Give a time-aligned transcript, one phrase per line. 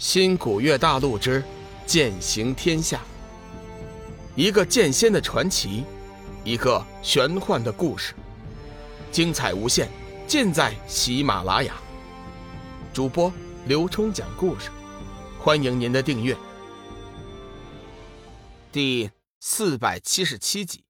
[0.00, 1.44] 新古月大陆之
[1.84, 3.02] 剑行天下，
[4.34, 5.84] 一个剑仙的传奇，
[6.42, 8.14] 一个玄幻的故事，
[9.12, 9.90] 精彩无限，
[10.26, 11.74] 尽在喜马拉雅。
[12.94, 13.30] 主播
[13.66, 14.70] 刘冲讲故事，
[15.38, 16.34] 欢迎您的订阅。
[18.72, 20.82] 第四百七十七集，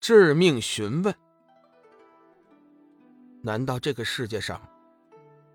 [0.00, 1.12] 致命询问：
[3.42, 4.62] 难道这个世界上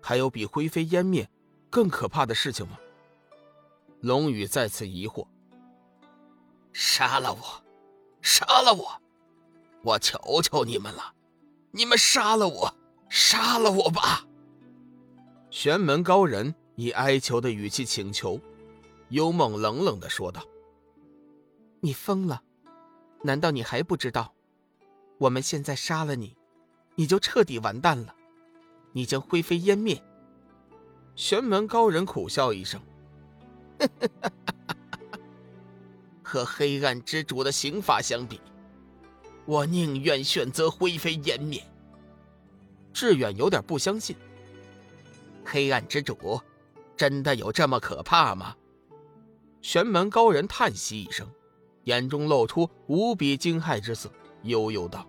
[0.02, 1.26] 还有比灰飞烟灭？
[1.74, 2.78] 更可怕的事情吗？
[4.00, 5.26] 龙宇再次疑惑。
[6.72, 7.64] 杀了我，
[8.22, 9.02] 杀了我，
[9.82, 11.12] 我求求你们了，
[11.72, 12.76] 你们杀了我，
[13.08, 14.24] 杀了我吧！
[15.50, 18.40] 玄门高人以哀求的语气请求。
[19.08, 20.44] 幽梦冷冷的说道
[21.82, 22.40] ：“你疯了？
[23.22, 24.32] 难道你还不知道，
[25.18, 26.36] 我们现在杀了你，
[26.94, 28.14] 你就彻底完蛋了，
[28.92, 30.00] 你将灰飞烟灭。”
[31.16, 32.80] 玄门高人苦笑一声
[36.22, 38.40] ：“和黑暗之主的刑罚相比，
[39.46, 41.62] 我宁愿选择灰飞烟灭。”
[42.92, 44.16] 志远有点不相信
[45.44, 46.40] ：“黑暗之主
[46.96, 48.56] 真的有这么可怕吗？”
[49.62, 51.26] 玄门高人叹息一声，
[51.84, 54.10] 眼中露出无比惊骇之色，
[54.42, 55.06] 悠悠道：“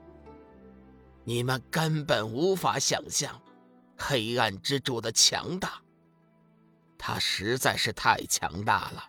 [1.25, 3.42] 你们根本无法想象
[3.97, 5.81] 黑暗之主的强大。”
[7.08, 9.08] 他实在是太强大了，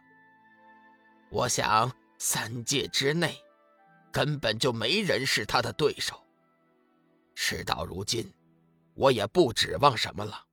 [1.30, 3.42] 我想三界之内
[4.12, 6.22] 根本就没人是他的对手。
[7.34, 8.30] 事到如今，
[8.92, 10.44] 我也不指望什么了。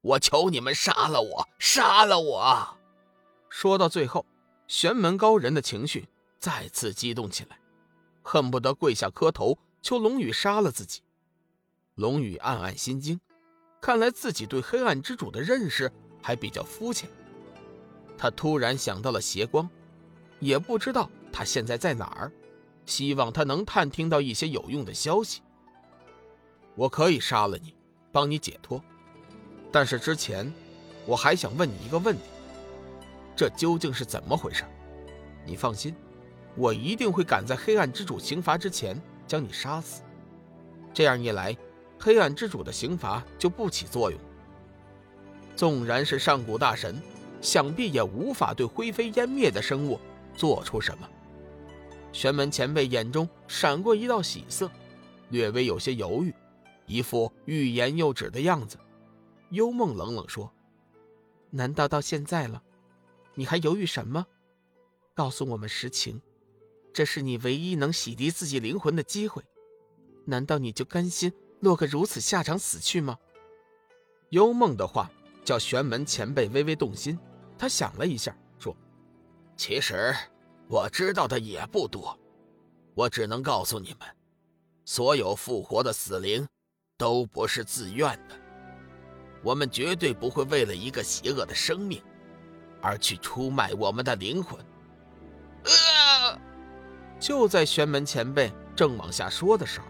[0.00, 2.78] 我求你们杀了我，杀了我！
[3.48, 4.24] 说到最后，
[4.68, 7.58] 玄门高人的情绪再次激动起来，
[8.22, 11.02] 恨不得跪下磕头求龙宇杀了自己。
[11.96, 13.20] 龙宇暗暗心惊，
[13.80, 15.92] 看来自己对黑暗之主的认识。
[16.26, 17.08] 还比较肤浅。
[18.18, 19.70] 他突然想到了邪光，
[20.40, 22.32] 也不知道他现在在哪儿，
[22.84, 25.40] 希望他能探听到一些有用的消息。
[26.74, 27.76] 我可以杀了你，
[28.10, 28.82] 帮你解脱，
[29.70, 30.52] 但是之前
[31.06, 32.22] 我还想问你一个问题：
[33.36, 34.64] 这究竟是怎么回事？
[35.44, 35.94] 你放心，
[36.56, 40.02] 我一定会赶在黑暗之主刑罚之前将你杀死。
[40.92, 41.56] 这样一来，
[42.00, 44.18] 黑暗之主的刑罚就不起作用。
[45.56, 47.00] 纵然是上古大神，
[47.40, 49.98] 想必也无法对灰飞烟灭的生物
[50.36, 51.08] 做出什么。
[52.12, 54.70] 玄门前辈眼中闪过一道喜色，
[55.30, 56.34] 略微有些犹豫，
[56.84, 58.78] 一副欲言又止的样子。
[59.50, 60.52] 幽梦冷冷说
[61.50, 62.62] ：“难道到现在了，
[63.34, 64.26] 你还犹豫什么？
[65.14, 66.20] 告诉我们实情，
[66.92, 69.42] 这是你唯一能洗涤自己灵魂的机会。
[70.26, 73.16] 难道你就甘心落个如此下场死去吗？”
[74.28, 75.10] 幽梦的话。
[75.46, 77.16] 叫玄门前辈微微动心，
[77.56, 78.76] 他想了一下，说
[79.56, 80.12] ：“其实
[80.68, 82.18] 我知道的也不多，
[82.96, 84.00] 我只能告诉你们，
[84.84, 86.44] 所有复活的死灵
[86.98, 88.34] 都不是自愿的，
[89.44, 92.02] 我们绝对不会为了一个邪恶的生命
[92.82, 94.58] 而去出卖我们的灵魂。”
[95.62, 96.36] 啊！
[97.20, 99.86] 就在玄门前辈正往下说的时候，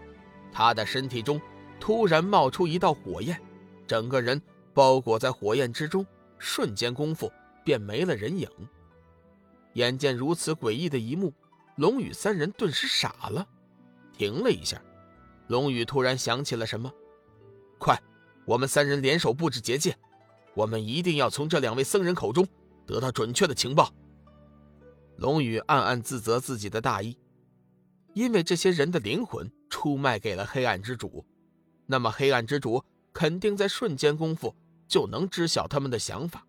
[0.51, 1.41] 他的身体中
[1.79, 3.41] 突然冒出一道火焰，
[3.87, 4.39] 整个人。
[4.77, 6.05] 包裹在火焰之中，
[6.37, 7.33] 瞬间功夫
[7.63, 8.47] 便没了人影。
[9.73, 11.33] 眼见如此诡异的一幕，
[11.77, 13.47] 龙宇三人顿时傻了，
[14.13, 14.79] 停了一下。
[15.47, 16.93] 龙宇突然想起了什么，
[17.79, 17.99] 快，
[18.45, 19.97] 我们三人联手布置结界，
[20.53, 22.47] 我们一定要从这两位僧人口中
[22.85, 23.91] 得到准确的情报。
[25.15, 27.17] 龙宇暗暗自责自己的大意，
[28.13, 31.25] 因为这些人的灵魂出卖给了黑暗之主，
[31.87, 34.53] 那么黑暗之主肯定在瞬间功夫。
[34.87, 36.45] 就能知晓他们的想法。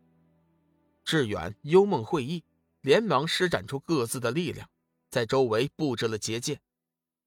[1.05, 2.45] 志远、幽梦会意，
[2.83, 4.69] 连忙施展出各自的力量，
[5.11, 6.61] 在周围布置了结界。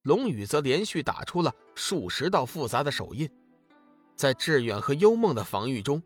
[0.03, 3.29] 龙宇则连续打出了数十道复杂的手印，
[4.15, 6.01] 在志远和幽梦的防御中，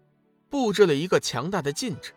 [0.50, 2.14] 布置了一个强大的禁制。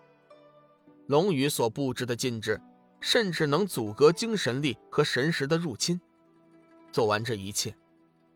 [1.07, 2.61] 龙宇所布置的禁制，
[3.01, 6.01] 甚至能阻隔精神力和神识的入侵。
[6.93, 7.77] 做完这一切，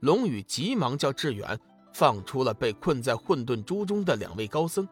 [0.00, 1.58] 龙宇急忙叫志远。
[1.92, 4.88] 放出了被困在混沌珠中的两位高僧。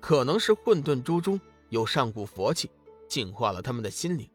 [0.00, 2.70] 可能是混沌珠中有上古佛气，
[3.08, 4.28] 净化了他们的心灵。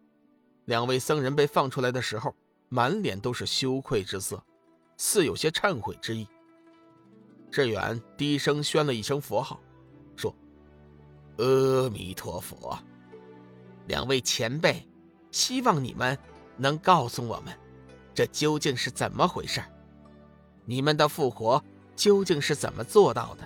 [0.65, 2.35] 两位僧人被放出来的时候，
[2.69, 4.43] 满脸都是羞愧之色，
[4.97, 6.27] 似有些忏悔之意。
[7.49, 9.59] 志远低声宣了一声佛号，
[10.15, 10.33] 说
[11.37, 12.77] ：“阿弥陀佛，
[13.87, 14.87] 两位前辈，
[15.31, 16.17] 希望你们
[16.55, 17.53] 能告诉我们，
[18.13, 19.61] 这究竟是怎么回事。”
[20.71, 21.61] 你们的复活
[21.97, 23.45] 究竟是怎么做到的？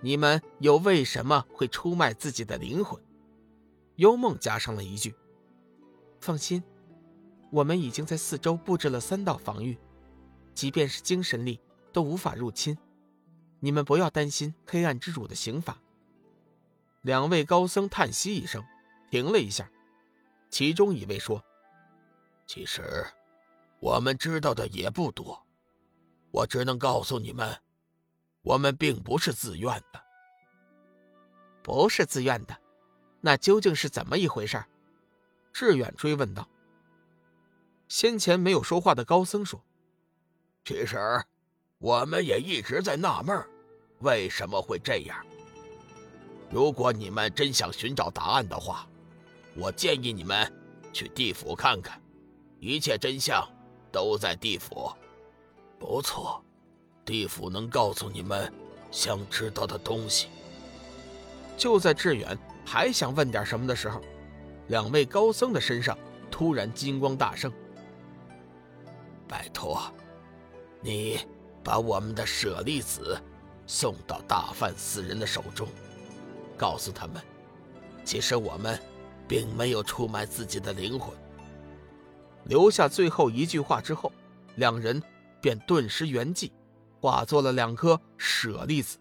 [0.00, 3.00] 你们又为什么会出卖自己的灵魂？
[3.94, 5.14] 幽梦加上了一句
[6.20, 6.64] ：“放心，
[7.52, 9.78] 我们已经在四周布置了三道防御，
[10.52, 11.60] 即便是精神力
[11.92, 12.76] 都无法入侵。
[13.60, 15.78] 你们不要担心黑暗之主的刑罚。”
[17.02, 18.64] 两位高僧叹息一声，
[19.12, 19.70] 停了一下，
[20.50, 21.40] 其中一位说
[22.48, 23.06] ：“其实，
[23.78, 25.45] 我们知道的也不多，
[26.36, 27.58] 我只能告诉你们，
[28.42, 30.02] 我们并不是自愿的。
[31.62, 32.54] 不是自愿的。”
[33.22, 34.62] 那究竟是怎么一回事？
[35.50, 36.46] 志远追问道。
[37.88, 39.64] 先前没有说话的高僧说
[40.62, 41.24] ：“其实，
[41.78, 43.42] 我们也一直在纳闷，
[44.00, 45.24] 为什么会这样。
[46.50, 48.86] 如果你们真想寻找答案的话，
[49.54, 50.52] 我建议你们
[50.92, 51.98] 去地府看看，
[52.60, 53.42] 一切真相
[53.90, 54.92] 都在地府。
[55.78, 56.42] 不错，
[57.04, 58.52] 地府能告诉你们
[58.90, 60.28] 想知道的东西。”
[61.56, 62.38] 就在志远。
[62.68, 64.00] 还想问点什么的时候，
[64.66, 65.96] 两位高僧的身上
[66.32, 67.52] 突然金光大盛。
[69.28, 69.80] 拜托，
[70.80, 71.20] 你
[71.62, 73.16] 把我们的舍利子
[73.68, 75.68] 送到大梵四人的手中，
[76.56, 77.22] 告诉他们，
[78.04, 78.76] 其实我们
[79.28, 81.16] 并没有出卖自己的灵魂。
[82.46, 84.10] 留下最后一句话之后，
[84.56, 85.00] 两人
[85.46, 86.50] 便顿时圆寂，
[87.00, 88.98] 化作了两颗舍利子。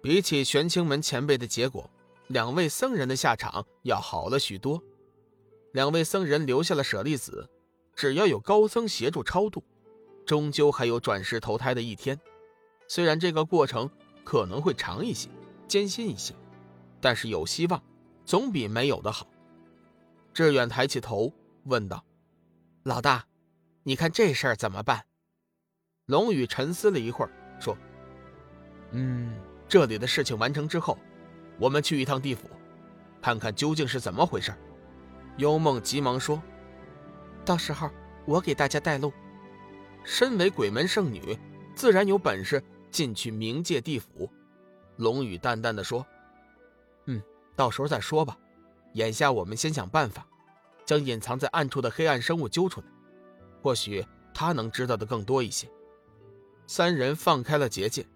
[0.00, 1.90] 比起玄清门前辈的结果。
[2.28, 4.80] 两位僧人的下场要好了许多。
[5.72, 7.50] 两位僧人留下了舍利子，
[7.96, 9.64] 只要有高僧协助超度，
[10.24, 12.16] 终究还有转世投胎的一天。
[12.86, 13.90] 虽然这个过程
[14.22, 15.28] 可能会长一些、
[15.66, 16.32] 艰辛一些，
[17.00, 17.82] 但是有希望，
[18.24, 19.26] 总比没有的好。
[20.32, 21.32] 志远抬起头
[21.64, 22.04] 问道
[22.84, 23.26] ：“老大，
[23.82, 25.04] 你看这事儿怎么办？”
[26.12, 27.74] 龙宇沉思了一会儿，说
[28.92, 29.34] ：“嗯，
[29.66, 30.98] 这里的事情完成之后。”
[31.58, 32.50] 我们去一趟地府，
[33.22, 34.52] 看看究竟是怎么回事。
[35.38, 36.42] 幽梦急忙说
[37.46, 37.88] ：“到时候
[38.26, 39.10] 我给大家带路。
[40.04, 41.38] 身为鬼门圣女，
[41.74, 44.30] 自然有本事进去冥界地府。”
[44.96, 46.04] 龙宇淡淡的说
[47.06, 47.22] ：“嗯，
[47.56, 48.36] 到时候再说吧。
[48.94, 50.26] 眼下我们先想办法，
[50.84, 52.86] 将隐藏在暗处的黑暗生物揪出来。
[53.62, 54.04] 或许
[54.34, 55.66] 他能知道的更多一些。”
[56.74, 58.06] 三人放开了结界，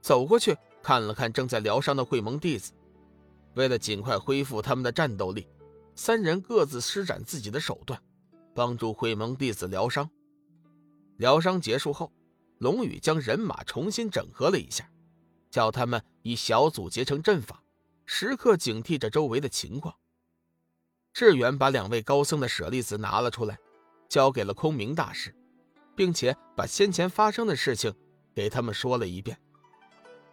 [0.00, 2.72] 走过去看了看正在疗伤的会盟弟子。
[3.56, 5.46] 为了尽快恢复他们的战斗力，
[5.94, 8.02] 三人各自施展自己的手段，
[8.54, 10.08] 帮助会盟弟子疗伤。
[11.18, 12.10] 疗伤结束后，
[12.56, 14.88] 龙宇将人马重新整合了一下，
[15.50, 17.62] 叫他们以小组结成阵法，
[18.06, 19.94] 时刻警惕着周围的情况。
[21.12, 23.58] 志远把两位高僧的舍利子拿了出来，
[24.08, 25.36] 交给了空明大师，
[25.94, 27.94] 并且把先前发生的事情
[28.36, 29.36] 给他们说了一遍。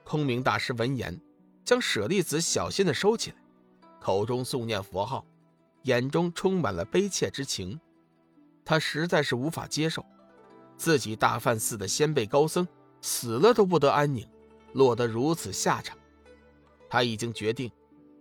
[0.03, 1.19] 空明大师闻言。
[1.65, 3.37] 将舍利子小心地收起来，
[4.01, 5.25] 口中诵念佛号，
[5.83, 7.79] 眼中充满了悲切之情。
[8.65, 10.05] 他实在是无法接受，
[10.75, 12.67] 自己大梵寺的先辈高僧
[12.99, 14.27] 死了都不得安宁，
[14.73, 15.97] 落得如此下场。
[16.89, 17.71] 他已经决定，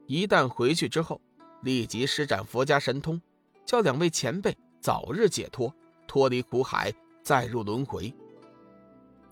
[0.07, 1.21] 一旦回去之后，
[1.63, 3.21] 立即施展佛家神通，
[3.67, 5.75] 叫两位前辈早日解脱，
[6.07, 6.95] 脱离苦海，
[7.25, 8.15] 再入轮回。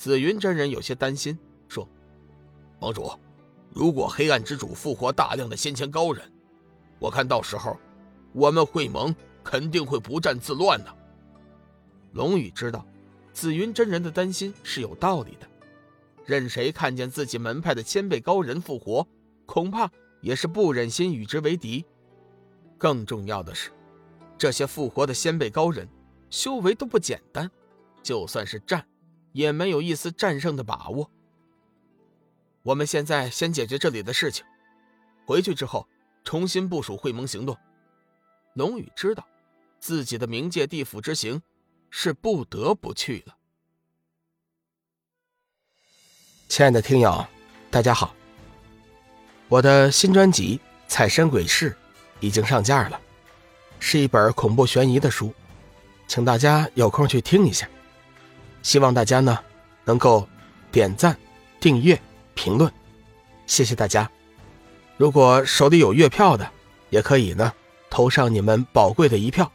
[0.00, 1.38] 紫云真人有些担心，
[1.68, 1.86] 说
[2.80, 3.12] ：“盟主。”
[3.68, 6.24] 如果黑暗之主复活大量的先前高人，
[6.98, 7.76] 我看到时候，
[8.32, 9.14] 我们会盟
[9.44, 10.86] 肯定会不战自乱呢。
[12.12, 12.82] 龙宇知道，
[13.34, 15.46] 紫云真人的担心是有道理的。
[16.24, 19.06] 任谁看见自己门派的先辈高人复活，
[19.44, 19.90] 恐怕
[20.22, 21.84] 也是不忍心与之为敌。
[22.78, 23.70] 更重要的是，
[24.38, 25.86] 这些复活的先辈高人，
[26.30, 27.50] 修为都不简单，
[28.02, 28.82] 就算是战，
[29.32, 31.10] 也没有一丝战胜的把握。
[32.62, 34.44] 我们现在先解决这里的事情，
[35.24, 35.86] 回去之后
[36.24, 37.56] 重新部署会盟行动。
[38.54, 39.26] 龙宇知道，
[39.78, 41.40] 自己的冥界地府之行
[41.88, 43.36] 是不得不去了。
[46.48, 47.24] 亲爱的听友，
[47.70, 48.14] 大家好，
[49.48, 50.58] 我的新专辑
[50.88, 51.70] 《彩山鬼事》
[52.18, 53.00] 已经上架了，
[53.78, 55.32] 是一本恐怖悬疑的书，
[56.08, 57.70] 请大家有空去听一下。
[58.62, 59.38] 希望大家呢
[59.84, 60.28] 能够
[60.70, 61.16] 点赞、
[61.60, 62.00] 订阅。
[62.32, 62.72] 评论，
[63.46, 64.10] 谢谢大家。
[64.96, 66.50] 如果手里有月票的，
[66.88, 67.52] 也可以呢，
[67.90, 69.50] 投上你们宝贵的一票。